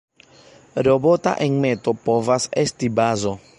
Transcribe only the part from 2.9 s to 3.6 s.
bazo.